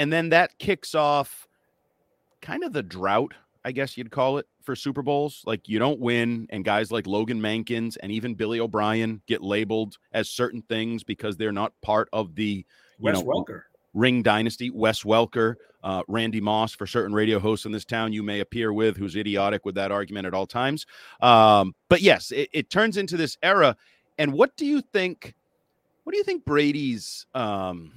[0.00, 1.46] And then that kicks off
[2.40, 3.34] kind of the drought,
[3.66, 5.42] I guess you'd call it, for Super Bowls.
[5.44, 9.98] Like you don't win, and guys like Logan Mankins and even Billy O'Brien get labeled
[10.14, 12.64] as certain things because they're not part of the
[12.98, 13.64] Wes know, Welker.
[13.92, 14.70] Ring Dynasty.
[14.70, 18.72] Wes Welker, uh, Randy Moss, for certain radio hosts in this town you may appear
[18.72, 20.86] with, who's idiotic with that argument at all times.
[21.20, 23.76] Um, but yes, it, it turns into this era.
[24.16, 25.34] And what do you think?
[26.04, 27.92] What do you think Brady's um,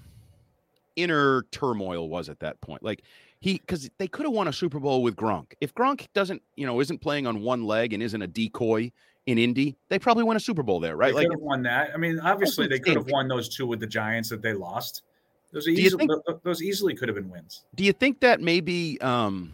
[0.95, 2.83] inner turmoil was at that point?
[2.83, 3.03] Like
[3.39, 5.53] he, because they could have won a Super Bowl with Gronk.
[5.61, 8.91] If Gronk doesn't, you know, isn't playing on one leg and isn't a decoy
[9.25, 11.15] in Indy, they probably win a Super Bowl there, right?
[11.15, 11.91] They Like won that.
[11.93, 15.03] I mean, obviously they could have won those two with the Giants that they lost.
[15.51, 16.07] Those easily,
[16.43, 17.63] those easily could have been wins.
[17.75, 19.51] do you think that maybe um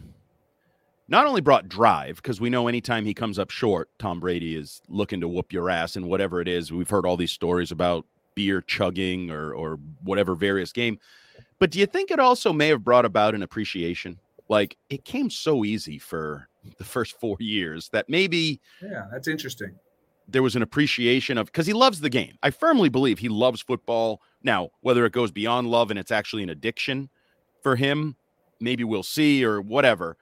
[1.08, 4.80] not only brought drive because we know anytime he comes up short tom brady is
[4.88, 8.06] looking to whoop your ass and whatever it is we've heard all these stories about
[8.34, 10.98] beer chugging or or whatever various game
[11.60, 15.30] but do you think it also may have brought about an appreciation like it came
[15.30, 16.48] so easy for
[16.78, 19.76] the first four years that maybe Yeah, that's interesting.
[20.28, 22.36] there was an appreciation of because he loves the game.
[22.42, 24.20] I firmly believe he loves football.
[24.42, 27.08] Now, whether it goes beyond love and it's actually an addiction
[27.62, 28.16] for him,
[28.60, 30.16] maybe we'll see or whatever.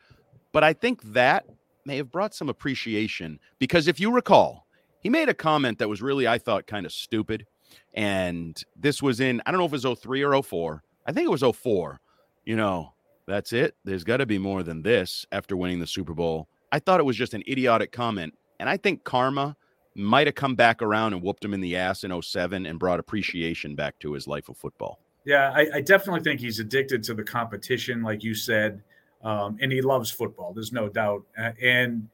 [0.53, 1.45] But I think that
[1.85, 4.67] may have brought some appreciation because if you recall,
[5.01, 7.47] he made a comment that was really, I thought, kind of stupid.
[7.95, 10.83] And this was in, I don't know if it was 03 or 04.
[11.09, 12.01] I think it was 04.
[12.45, 12.93] You know,
[13.27, 13.75] that's it.
[13.83, 16.49] There's got to be more than this after winning the Super Bowl.
[16.71, 18.35] I thought it was just an idiotic comment.
[18.61, 19.57] And I think karma
[19.95, 23.01] might have come back around and whooped him in the ass in 07 and brought
[23.01, 25.01] appreciation back to his life of football.
[25.25, 28.83] Yeah, I, I definitely think he's addicted to the competition, like you said,
[29.25, 30.53] um, and he loves football.
[30.53, 31.25] There's no doubt.
[31.37, 32.09] And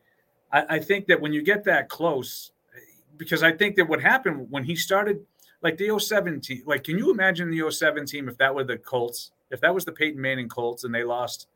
[0.52, 2.52] I, I think that when you get that close,
[3.16, 5.24] because I think that what happened when he started,
[5.64, 8.76] like the 07 team, like can you imagine the 07 team if that were the
[8.76, 11.48] Colts, if that was the Peyton Manning Colts and they lost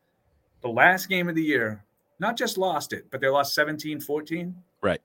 [0.63, 1.85] the last game of the year,
[2.19, 4.57] not just lost it, but they lost 17 14?
[4.81, 5.03] Right.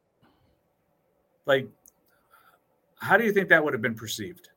[1.45, 1.67] Like,
[2.97, 4.47] how do you think that would have been perceived?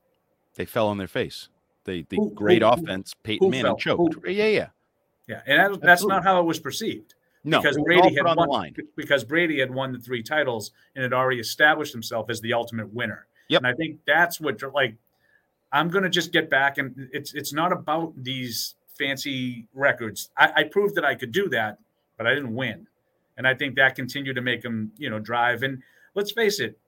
[0.55, 1.49] They fell on their face.
[1.85, 3.77] They the Who- great who- offense, Peyton Manning fell?
[3.77, 4.15] choked.
[4.15, 4.69] Who- Yeah, yeah.
[5.29, 7.15] Yeah, and that, that's not how it was perceived.
[7.43, 11.41] No, because Brady had won, because Brady had won the three titles and had already
[11.41, 13.27] established himself as the ultimate winner.
[13.49, 13.61] Yep.
[13.61, 14.95] And I think that's what like
[15.73, 20.31] I'm gonna just get back and it's it's not about these fancy records.
[20.37, 21.79] I, I proved that I could do that,
[22.17, 22.87] but I didn't win.
[23.37, 25.63] And I think that continued to make him, you know, drive.
[25.63, 25.83] And
[26.15, 26.79] let's face it,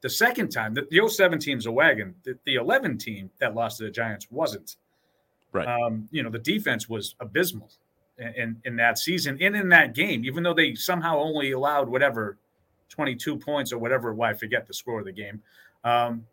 [0.00, 2.14] the second time, the, the 07 team's a wagon.
[2.24, 4.76] The, the 11 team that lost to the Giants wasn't.
[5.52, 5.66] Right.
[5.66, 7.70] Um, you know, the defense was abysmal
[8.18, 11.88] in, in, in that season and in that game, even though they somehow only allowed
[11.88, 12.38] whatever
[12.90, 14.12] 22 points or whatever.
[14.12, 15.42] Why I forget the score of the game.
[15.84, 16.26] Um,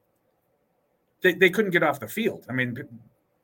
[1.22, 2.46] they, they couldn't get off the field.
[2.50, 2.78] I mean,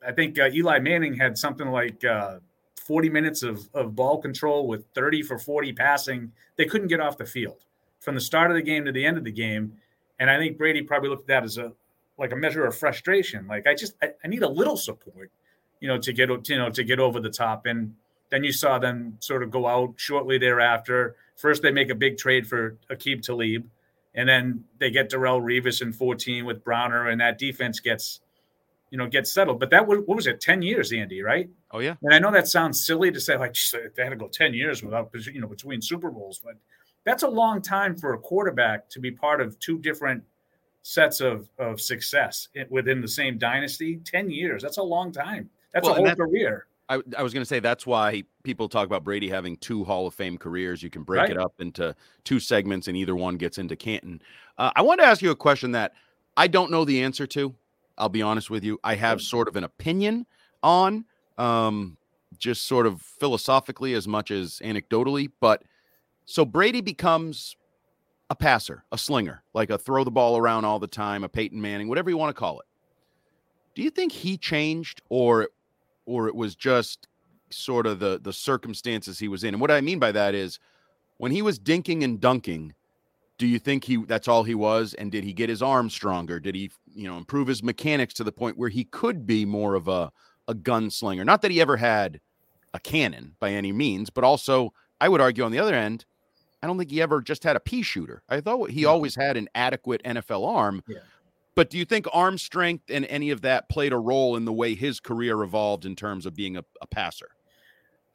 [0.06, 2.40] I think uh, Eli Manning had something like uh,
[2.86, 6.32] 40 minutes of, of ball control with 30 for 40 passing.
[6.58, 7.64] They couldn't get off the field
[8.00, 9.74] from the start of the game to the end of the game.
[10.20, 11.72] And I think Brady probably looked at that as a
[12.18, 13.48] like a measure of frustration.
[13.48, 15.32] Like I just I, I need a little support,
[15.80, 17.66] you know, to get you know to get over the top.
[17.66, 17.96] And
[18.30, 21.16] then you saw them sort of go out shortly thereafter.
[21.36, 23.68] First, they make a big trade for Aqib Talib,
[24.16, 28.22] and then they get Darrelle Revis in 14 with Browner, and that defense gets,
[28.92, 29.60] you know, gets settled.
[29.60, 31.50] But that was what was it, 10 years, Andy, right?
[31.72, 31.96] Oh yeah.
[32.04, 33.56] And I know that sounds silly to say, like,
[33.96, 36.56] they had to go 10 years without, you know, between Super Bowls, but
[37.04, 40.24] that's a long time for a quarterback to be part of two different
[40.84, 44.00] sets of, of success eh, within the same dynasty.
[44.06, 44.62] 10 years.
[44.62, 45.50] That's a long time.
[45.74, 46.68] That's well, a whole that, career.
[46.90, 50.06] I, I was going to say that's why people talk about Brady having two Hall
[50.06, 50.84] of Fame careers.
[50.84, 51.32] You can break right.
[51.32, 54.22] it up into two segments, and either one gets into Canton.
[54.58, 55.94] Uh, I want to ask you a question that
[56.36, 57.56] I don't know the answer to.
[57.98, 58.80] I'll be honest with you.
[58.84, 60.26] I have sort of an opinion
[60.62, 61.06] on,
[61.38, 61.98] um,
[62.38, 65.32] just sort of philosophically as much as anecdotally.
[65.40, 65.64] But
[66.26, 67.56] so Brady becomes
[68.30, 71.62] a passer, a slinger, like a throw the ball around all the time, a Peyton
[71.62, 72.66] Manning, whatever you want to call it.
[73.76, 75.50] Do you think he changed, or
[76.06, 77.08] or it was just
[77.50, 79.54] sort of the the circumstances he was in.
[79.54, 80.60] And what I mean by that is
[81.18, 82.74] when he was dinking and dunking,
[83.38, 86.40] do you think he that's all he was and did he get his arm stronger?
[86.40, 89.76] Did he, you know, improve his mechanics to the point where he could be more
[89.76, 90.12] of a
[90.48, 91.26] a gunslinger?
[91.26, 92.20] Not that he ever had
[92.74, 96.06] a cannon by any means, but also I would argue on the other end,
[96.62, 98.24] I don't think he ever just had a pea shooter.
[98.30, 98.90] I thought he mm-hmm.
[98.90, 100.82] always had an adequate NFL arm.
[100.88, 101.00] Yeah.
[101.56, 104.54] But do you think arm strength and any of that played a role in the
[104.54, 107.30] way his career evolved in terms of being a, a passer?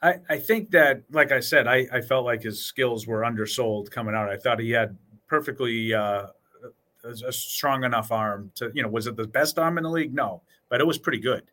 [0.02, 3.90] I, I think that, like I said, I, I felt like his skills were undersold
[3.90, 4.29] coming out.
[4.29, 4.96] I thought he had
[5.26, 6.26] perfectly uh,
[7.05, 10.14] a, strong enough arm to, you know, was it the best arm in the league?
[10.14, 11.44] No, but it was pretty good.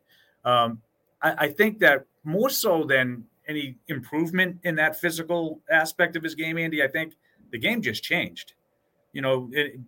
[0.44, 0.80] Um,
[1.22, 6.34] I, I think that more so than any improvement in that physical aspect of his
[6.34, 7.14] game, Andy, I think
[7.50, 8.54] the game just changed
[9.16, 9.80] you know, it,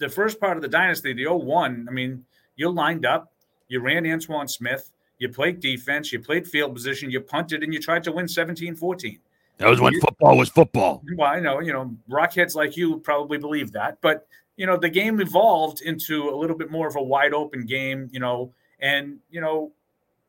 [0.00, 2.24] the first part of the dynasty, the 01, I mean,
[2.56, 3.32] you lined up,
[3.68, 7.78] you ran Antowain Smith, you played defense, you played field position, you punted, and you
[7.78, 9.20] tried to win 17 14.
[9.58, 11.00] That was when you, football was football.
[11.16, 13.98] Well, I know, you know, rockheads like you probably believe that.
[14.00, 14.26] But,
[14.56, 18.08] you know, the game evolved into a little bit more of a wide open game,
[18.10, 19.70] you know, and, you know,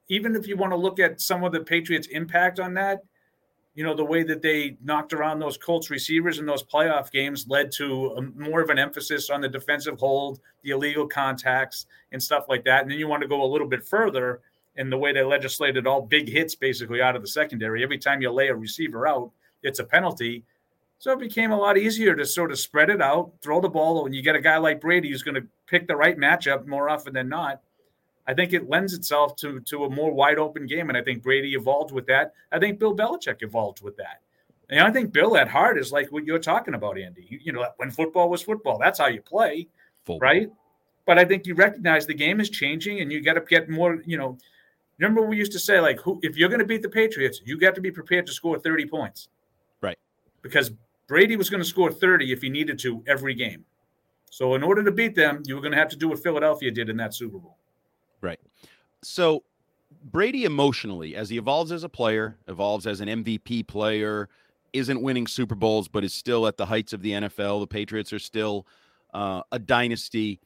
[0.09, 3.01] even if you want to look at some of the Patriots' impact on that,
[3.75, 7.47] you know, the way that they knocked around those Colts receivers in those playoff games
[7.47, 12.21] led to a, more of an emphasis on the defensive hold, the illegal contacts, and
[12.21, 12.83] stuff like that.
[12.83, 14.41] And then you want to go a little bit further
[14.75, 17.83] in the way they legislated all big hits basically out of the secondary.
[17.83, 19.31] Every time you lay a receiver out,
[19.63, 20.43] it's a penalty.
[20.99, 24.03] So it became a lot easier to sort of spread it out, throw the ball.
[24.03, 26.89] When you get a guy like Brady who's going to pick the right matchup more
[26.89, 27.61] often than not,
[28.27, 31.23] I think it lends itself to to a more wide open game, and I think
[31.23, 32.33] Brady evolved with that.
[32.51, 34.21] I think Bill Belichick evolved with that.
[34.69, 37.27] And I think Bill at heart is like what you're talking about, Andy.
[37.29, 39.67] You, you know, when football was football, that's how you play,
[40.05, 40.49] Full right?
[41.05, 44.01] But I think you recognize the game is changing, and you got to get more.
[44.05, 44.37] You know,
[44.97, 47.59] remember we used to say like, who if you're going to beat the Patriots, you
[47.59, 49.27] got to be prepared to score 30 points,
[49.81, 49.97] right?
[50.41, 50.71] Because
[51.07, 53.65] Brady was going to score 30 if he needed to every game.
[54.29, 56.71] So in order to beat them, you were going to have to do what Philadelphia
[56.71, 57.57] did in that Super Bowl.
[58.23, 58.39] Right.
[59.03, 59.43] So
[60.05, 64.29] Brady emotionally, as he evolves as a player, evolves as an MVP player,
[64.71, 67.59] isn't winning Super Bowls, but is still at the heights of the NFL.
[67.59, 68.65] The Patriots are still
[69.13, 70.39] uh, a dynasty.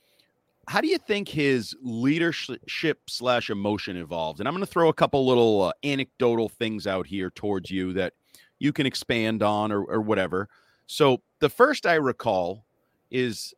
[0.68, 4.40] How do you think his leadership slash emotion evolved?
[4.40, 7.94] And I'm going to throw a couple little uh, anecdotal things out here towards you
[7.94, 8.14] that
[8.60, 10.50] you can expand on or, or whatever.
[10.88, 12.66] So the first I recall
[13.12, 13.54] is,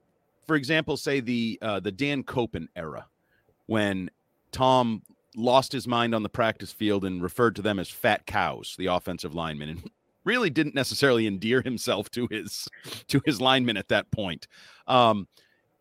[0.45, 3.07] for example, say the uh, the Dan Koppen era
[3.69, 4.09] when
[4.51, 5.03] Tom
[5.35, 8.87] lost his mind on the practice field and referred to them as fat cows, the
[8.87, 9.91] offensive linemen, and
[10.23, 12.67] really didn't necessarily endear himself to his
[13.07, 14.47] to his linemen at that point.
[14.87, 15.27] Um,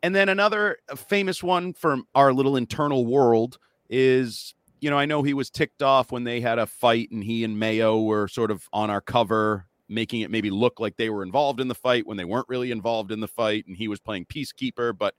[0.03, 5.23] and then another famous one from our little internal world is, you know, I know
[5.23, 8.51] he was ticked off when they had a fight and he and Mayo were sort
[8.51, 12.07] of on our cover, making it maybe look like they were involved in the fight
[12.07, 14.97] when they weren't really involved in the fight, and he was playing peacekeeper.
[14.97, 15.15] But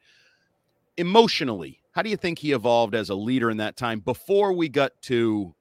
[0.98, 4.70] emotionally, how do you think he evolved as a leader in that time before we
[4.70, 5.54] got to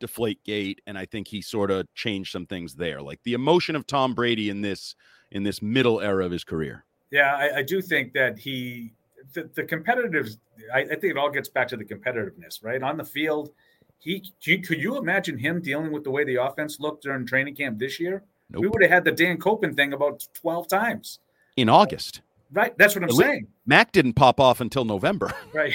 [0.00, 3.76] deflate gate and i think he sort of changed some things there like the emotion
[3.76, 4.96] of tom brady in this
[5.30, 6.84] in this middle era of his career?
[7.12, 8.92] Yeah i, I do think that he
[9.34, 10.30] the, the competitive
[10.74, 12.82] I, I, think it all gets back to the competitiveness right?
[12.82, 13.50] On the field
[14.00, 17.78] he could you imagine him dealing with the way the offense looked during training camp
[17.78, 18.24] this year?
[18.50, 18.62] Nope.
[18.62, 21.20] we would have had the dan Koppen thing about 12 times.
[21.56, 22.22] In august
[22.52, 22.76] Right.
[22.78, 23.48] That's what I'm saying.
[23.66, 25.32] Mac didn't pop off until November.
[25.52, 25.74] right.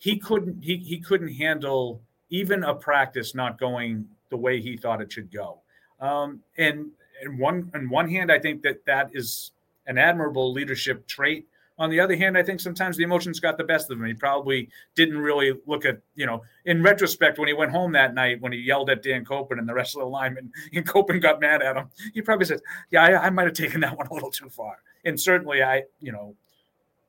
[0.00, 5.00] He couldn't he he couldn't handle even a practice not going the way he thought
[5.00, 5.60] it should go.
[6.00, 6.90] Um, and
[7.22, 9.52] in one on one hand, I think that that is
[9.86, 11.46] an admirable leadership trait
[11.78, 14.06] On the other hand, I think sometimes the emotions got the best of him.
[14.06, 18.14] He probably didn't really look at, you know, in retrospect, when he went home that
[18.14, 21.22] night, when he yelled at Dan Koppen and the rest of the linemen, and Koppen
[21.22, 24.08] got mad at him, he probably said, Yeah, I, I might have taken that one
[24.08, 24.78] a little too far.
[25.04, 26.34] And certainly, I, you know,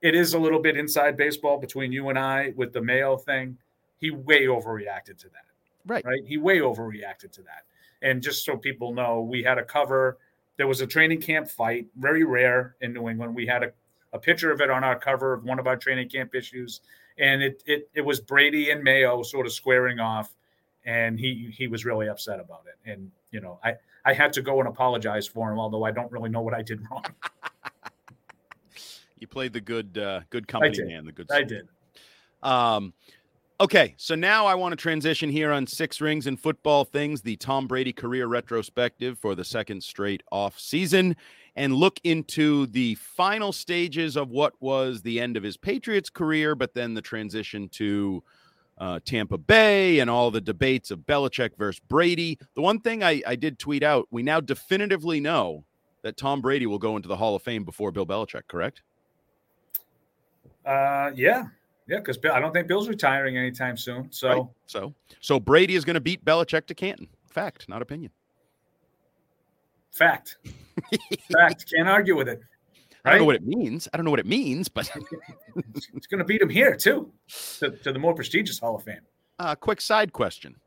[0.01, 3.57] it is a little bit inside baseball between you and I with the Mayo thing.
[3.97, 5.45] He way overreacted to that.
[5.85, 6.05] Right.
[6.05, 6.21] Right.
[6.25, 7.63] He way overreacted to that.
[8.01, 10.17] And just so people know, we had a cover.
[10.57, 13.35] There was a training camp fight, very rare in New England.
[13.35, 13.71] We had a
[14.13, 16.81] a picture of it on our cover of one of our training camp issues,
[17.17, 20.35] and it it it was Brady and Mayo sort of squaring off,
[20.85, 22.89] and he he was really upset about it.
[22.89, 23.75] And you know, I
[24.05, 26.61] I had to go and apologize for him, although I don't really know what I
[26.61, 27.05] did wrong.
[29.17, 31.29] you played the good uh, good company man, the good.
[31.31, 31.67] I did.
[32.41, 32.93] Um,
[33.59, 37.35] okay, so now I want to transition here on six rings and football things, the
[37.37, 41.15] Tom Brady career retrospective for the second straight off season
[41.55, 46.55] and look into the final stages of what was the end of his Patriots career,
[46.55, 48.23] but then the transition to
[48.77, 52.39] uh, Tampa Bay and all the debates of Belichick versus Brady.
[52.55, 55.65] The one thing I, I did tweet out we now definitively know
[56.01, 58.81] that Tom Brady will go into the Hall of Fame before Bill Belichick, correct?
[60.65, 61.47] Uh, yeah.
[61.89, 64.11] Yeah, because I don't think Bill's retiring anytime soon.
[64.11, 64.45] So, right.
[64.67, 67.07] so, so Brady is going to beat Belichick to Canton.
[67.31, 68.11] Fact, not opinion.
[69.91, 70.37] Fact.
[71.31, 71.65] Fact.
[71.73, 72.41] Can't argue with it.
[73.03, 73.05] Right?
[73.05, 73.87] I don't know what it means.
[73.91, 74.91] I don't know what it means, but
[75.95, 77.11] it's going to beat him here too,
[77.57, 79.01] to, to, the more prestigious Hall of Fame.
[79.39, 80.57] Uh, quick side question: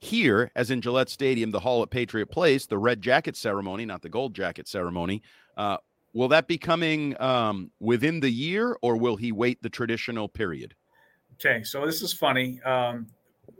[0.00, 4.02] Here, as in Gillette Stadium, the Hall at Patriot Place, the red jacket ceremony, not
[4.02, 5.22] the gold jacket ceremony,
[5.56, 5.76] uh,
[6.16, 10.74] will that be coming um, within the year, or will he wait the traditional period?
[11.34, 12.58] Okay, so this is funny.
[12.62, 13.06] Um,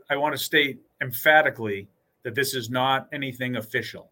[0.09, 1.87] I want to state emphatically
[2.23, 4.09] that this is not anything official.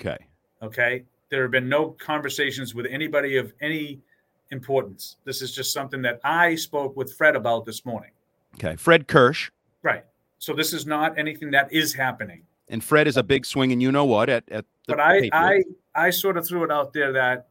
[0.00, 0.16] Okay.
[0.62, 1.04] Okay.
[1.30, 4.00] There have been no conversations with anybody of any
[4.52, 5.16] importance.
[5.24, 8.10] This is just something that I spoke with Fred about this morning.
[8.54, 8.76] Okay.
[8.76, 9.50] Fred Kirsch.
[9.82, 10.04] Right.
[10.38, 12.42] So this is not anything that is happening.
[12.68, 14.28] And Fred is a big swing, and you know what?
[14.28, 15.62] At at but I I
[15.96, 17.49] I sort of threw it out there that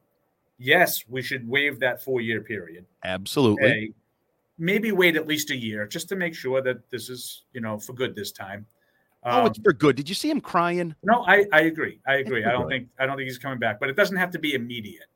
[0.60, 2.86] yes, we should waive that four year period.
[3.04, 3.66] Absolutely.
[3.66, 3.94] Okay.
[4.58, 7.80] Maybe wait at least a year just to make sure that this is you know
[7.80, 8.66] for good this time.
[9.24, 9.96] Um, oh, it's for good.
[9.96, 10.96] Did you see him crying?
[11.04, 12.00] No, I, I agree.
[12.08, 12.46] I agree.
[12.46, 14.54] I don't think I don't think he's coming back, but it doesn't have to be
[14.54, 15.08] immediate.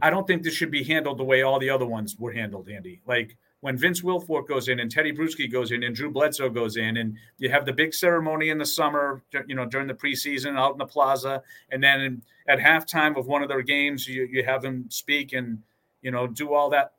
[0.00, 2.68] I don't think this should be handled the way all the other ones were handled,
[2.68, 3.00] Andy.
[3.06, 6.76] Like when Vince Wilfork goes in and Teddy Bruschi goes in and Drew Bledsoe goes
[6.76, 10.58] in, and you have the big ceremony in the summer, you know, during the preseason
[10.58, 14.44] out in the plaza, and then at halftime of one of their games, you, you
[14.44, 15.62] have them speak and
[16.02, 16.94] you know do all that.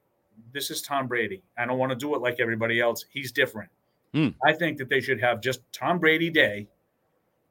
[0.54, 1.44] This is Tom Brady.
[1.58, 3.06] I don't want to do it like everybody else.
[3.12, 3.70] He's different.
[4.14, 4.34] Mm.
[4.42, 6.68] I think that they should have just Tom Brady Day,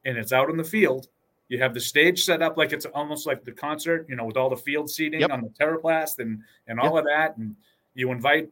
[0.06, 1.08] and it's out in the field.
[1.48, 4.38] You have the stage set up like it's almost like the concert, you know, with
[4.38, 5.30] all the field seating yep.
[5.30, 7.00] on the TerraPlast and and all yep.
[7.00, 7.54] of that, and
[7.94, 8.48] you invite,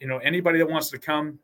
[0.00, 1.38] you know, anybody that wants to come,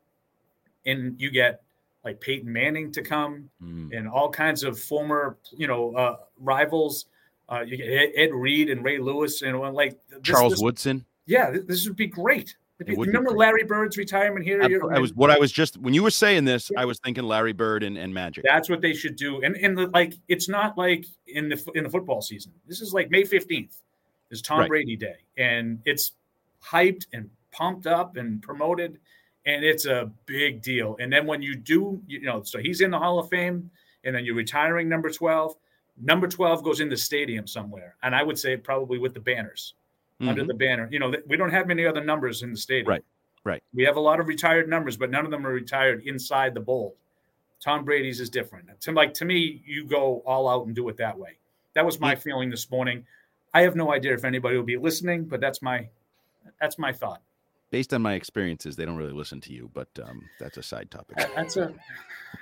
[0.85, 1.61] and you get
[2.03, 3.95] like Peyton Manning to come, mm.
[3.95, 7.05] and all kinds of former, you know, uh, rivals.
[7.49, 11.05] Uh, you get Ed, Ed Reed and Ray Lewis, and like this, Charles this, Woodson.
[11.25, 12.55] Yeah, this would be great.
[12.79, 14.61] Remember Larry Bird's retirement here?
[14.61, 17.23] I, I, was what I was just when you were saying this, I was thinking
[17.23, 18.43] Larry Bird and, and Magic.
[18.45, 19.41] That's what they should do.
[19.41, 22.51] And and the, like it's not like in the in the football season.
[22.67, 23.77] This is like May 15th
[24.33, 24.67] is Tom right.
[24.67, 25.15] Brady Day.
[25.37, 26.13] And it's
[26.61, 28.99] hyped and pumped up and promoted.
[29.45, 30.95] And it's a big deal.
[30.99, 33.69] And then when you do, you know, so he's in the Hall of Fame,
[34.03, 35.55] and then you're retiring number 12.
[36.01, 37.95] Number 12 goes in the stadium somewhere.
[38.03, 39.75] And I would say probably with the banners
[40.19, 40.29] mm-hmm.
[40.29, 40.87] under the banner.
[40.91, 42.87] You know, we don't have many other numbers in the stadium.
[42.89, 43.03] Right.
[43.45, 43.61] Right.
[43.73, 46.61] We have a lot of retired numbers, but none of them are retired inside the
[46.61, 46.95] bowl.
[47.59, 48.69] Tom Brady's is different.
[48.81, 51.37] To like to me, you go all out and do it that way.
[51.75, 53.05] That was my feeling this morning.
[53.53, 55.89] I have no idea if anybody will be listening, but that's my
[56.59, 57.21] that's my thought.
[57.73, 60.91] Based on my experiences, they don't really listen to you, but um, that's a side
[60.91, 61.17] topic.
[61.35, 61.73] That's a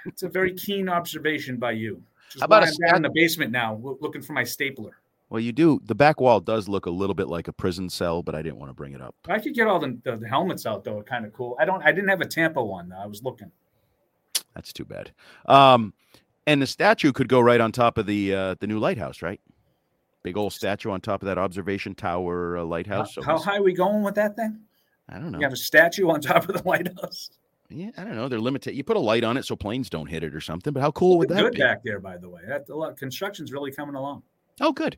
[0.05, 2.03] it's a very keen observation by you.
[2.27, 4.97] Just How about I'm down in the basement now, looking for my stapler.
[5.29, 5.79] Well, you do.
[5.85, 8.57] The back wall does look a little bit like a prison cell, but I didn't
[8.57, 9.15] want to bring it up.
[9.29, 11.01] I could get all the, the, the helmets out though.
[11.01, 11.55] Kind of cool.
[11.57, 11.81] I don't.
[11.81, 12.89] I didn't have a Tampa one.
[12.89, 12.99] Though.
[12.99, 13.53] I was looking.
[14.53, 15.13] That's too bad.
[15.45, 15.93] Um,
[16.45, 19.39] and the statue could go right on top of the uh, the new lighthouse, right?
[20.23, 23.15] Big old statue on top of that observation tower uh, lighthouse.
[23.15, 24.59] How, how high are we going with that thing?
[25.11, 25.39] I don't know.
[25.39, 27.29] You have a statue on top of the lighthouse.
[27.69, 28.27] Yeah, I don't know.
[28.27, 28.75] They're limited.
[28.75, 30.73] You put a light on it so planes don't hit it or something.
[30.73, 31.59] But how cool would that good be?
[31.59, 32.41] back there, by the way.
[32.47, 34.23] That a lot construction's really coming along.
[34.59, 34.97] Oh, good.